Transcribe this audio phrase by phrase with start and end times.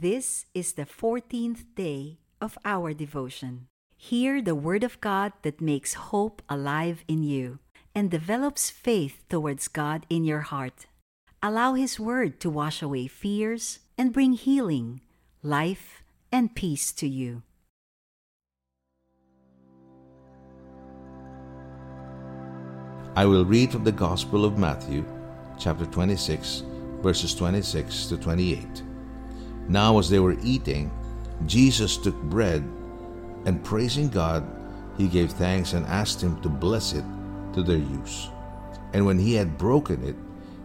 [0.00, 3.66] This is the 14th day of our devotion.
[3.96, 7.58] Hear the Word of God that makes hope alive in you
[7.96, 10.86] and develops faith towards God in your heart.
[11.42, 15.00] Allow His Word to wash away fears and bring healing,
[15.42, 17.42] life, and peace to you.
[23.16, 25.04] I will read from the Gospel of Matthew,
[25.58, 26.62] chapter 26,
[27.02, 28.87] verses 26 to 28.
[29.68, 30.90] Now, as they were eating,
[31.46, 32.64] Jesus took bread
[33.44, 34.44] and praising God,
[34.96, 37.04] he gave thanks and asked him to bless it
[37.54, 38.28] to their use.
[38.92, 40.16] And when he had broken it,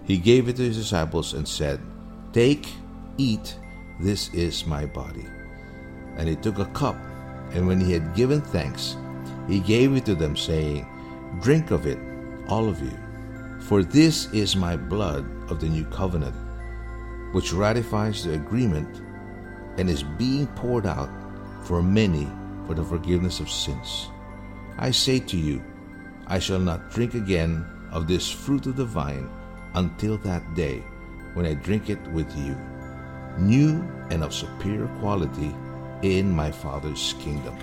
[0.03, 1.79] he gave it to his disciples and said,
[2.33, 2.67] Take,
[3.17, 3.57] eat,
[3.99, 5.25] this is my body.
[6.17, 6.95] And he took a cup,
[7.51, 8.97] and when he had given thanks,
[9.47, 10.87] he gave it to them, saying,
[11.41, 11.99] Drink of it,
[12.47, 12.97] all of you.
[13.61, 16.35] For this is my blood of the new covenant,
[17.33, 19.01] which ratifies the agreement
[19.77, 21.09] and is being poured out
[21.63, 22.27] for many
[22.65, 24.09] for the forgiveness of sins.
[24.77, 25.61] I say to you,
[26.27, 29.29] I shall not drink again of this fruit of the vine
[29.75, 30.83] until that day
[31.33, 32.55] when I drink it with you,
[33.37, 35.53] new and of superior quality
[36.01, 37.57] in my Father's kingdom.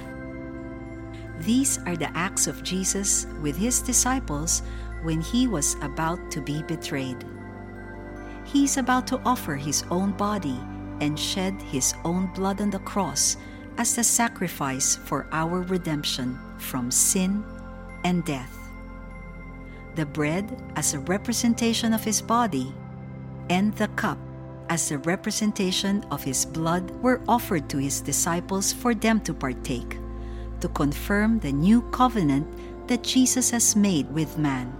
[1.41, 4.62] These are the acts of Jesus with his disciples
[5.02, 7.24] when he was about to be betrayed.
[8.52, 10.58] He is about to offer his own body
[11.00, 13.36] and shed his own blood on the cross
[13.78, 17.44] as the sacrifice for our redemption from sin
[18.02, 18.58] and death.
[19.94, 22.74] The bread as a representation of his body,
[23.48, 24.18] and the cup
[24.68, 29.98] as a representation of his blood were offered to his disciples for them to partake,
[30.60, 32.46] to confirm the new covenant
[32.88, 34.74] that Jesus has made with man.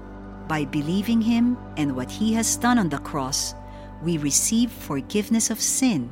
[0.49, 3.55] By believing him and what he has done on the cross,
[4.03, 6.11] we receive forgiveness of sin,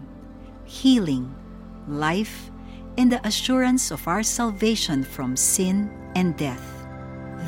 [0.64, 1.34] healing,
[1.86, 2.50] life,
[2.96, 6.86] and the assurance of our salvation from sin and death.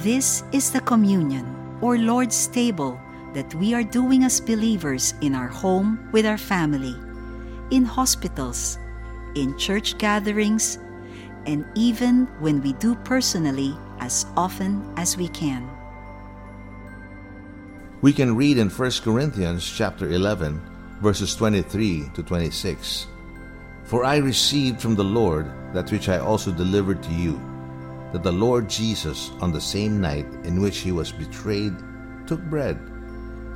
[0.03, 1.45] This is the communion,
[1.81, 3.01] or Lord's table,
[3.35, 6.95] that we are doing as believers in our home with our family,
[7.71, 8.79] in hospitals,
[9.35, 10.79] in church gatherings,
[11.47, 15.69] and even when we do personally as often as we can.
[18.03, 20.59] We can read in 1 Corinthians chapter 11
[21.03, 23.09] verses 23 to 26.
[23.85, 27.39] For I received from the Lord that which I also delivered to you,
[28.15, 31.75] that the Lord Jesus, on the same night in which he was betrayed,
[32.27, 32.79] took bread,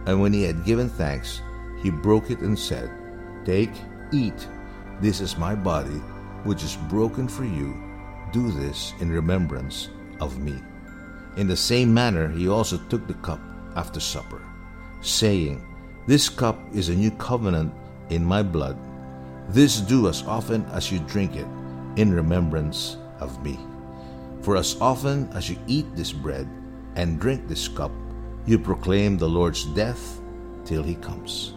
[0.05, 1.41] and when he had given thanks,
[1.83, 2.91] he broke it and said,
[3.47, 3.73] Take,
[4.13, 4.47] eat,
[5.01, 6.03] this is my body,
[6.45, 7.75] which is broken for you.
[8.31, 9.89] Do this in remembrance
[10.21, 10.61] of me.
[11.39, 13.41] In the same manner, he also took the cup
[13.77, 14.43] after supper,
[15.01, 15.65] saying,
[16.07, 17.73] This cup is a new covenant
[18.11, 18.77] in my blood.
[19.49, 21.47] This do as often as you drink it
[21.97, 23.59] in remembrance of me.
[24.43, 26.49] For as often as you eat this bread
[26.97, 27.93] and drink this cup,
[28.47, 30.21] you proclaim the Lord's death
[30.65, 31.55] till he comes.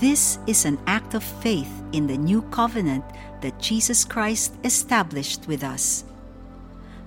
[0.00, 3.04] This is an act of faith in the new covenant
[3.40, 6.04] that Jesus Christ established with us.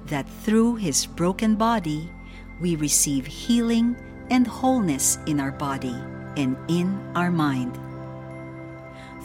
[0.08, 2.12] That through his broken body,
[2.62, 3.98] we receive healing
[4.30, 5.96] and wholeness in our body
[6.38, 7.78] and in our mind.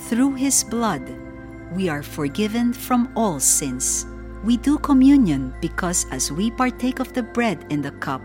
[0.08, 1.04] Through his blood,
[1.72, 4.06] we are forgiven from all sins.
[4.42, 8.22] We do communion because as we partake of the bread and the cup,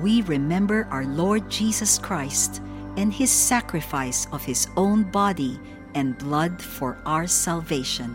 [0.00, 2.62] we remember our Lord Jesus Christ
[2.96, 5.58] and his sacrifice of his own body
[5.94, 8.14] and blood for our salvation.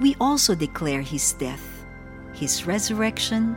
[0.00, 1.84] We also declare his death,
[2.32, 3.56] his resurrection,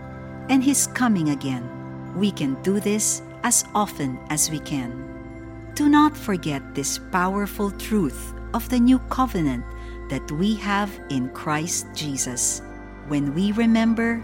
[0.50, 1.70] and his coming again.
[2.16, 5.04] We can do this as often as we can.
[5.76, 9.66] Do not forget this powerful truth of the new covenant
[10.10, 12.62] that we have in Christ Jesus.
[13.08, 14.24] When we remember,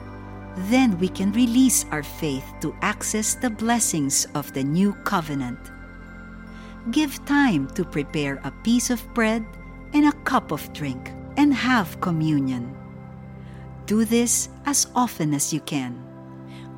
[0.69, 5.59] then we can release our faith to access the blessings of the new covenant.
[6.91, 9.45] Give time to prepare a piece of bread
[9.93, 12.75] and a cup of drink and have communion.
[13.85, 16.08] Do this as often as you can.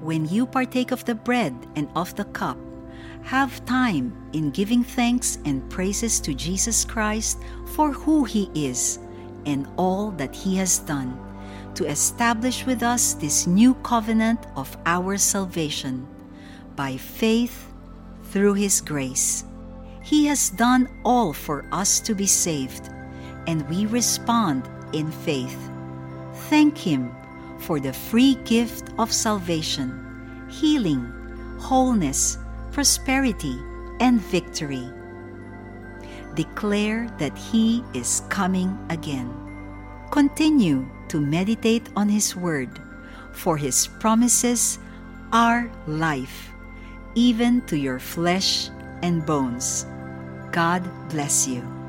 [0.01, 2.57] When you partake of the bread and of the cup,
[3.21, 7.37] have time in giving thanks and praises to Jesus Christ
[7.75, 8.97] for who He is
[9.45, 11.19] and all that He has done
[11.75, 16.07] to establish with us this new covenant of our salvation
[16.75, 17.71] by faith
[18.23, 19.43] through His grace.
[20.03, 22.89] He has done all for us to be saved,
[23.45, 25.69] and we respond in faith.
[26.49, 27.15] Thank Him
[27.61, 29.93] for the free gift of salvation,
[30.49, 31.05] healing,
[31.59, 32.37] wholeness,
[32.71, 33.57] prosperity,
[33.99, 34.89] and victory.
[36.35, 39.31] declare that He is coming again.
[40.11, 42.79] Continue to meditate on His Word,
[43.33, 44.79] for His promises
[45.31, 46.51] are life,
[47.15, 48.69] even to your flesh
[49.01, 49.85] and bones.
[50.51, 51.80] God bless you.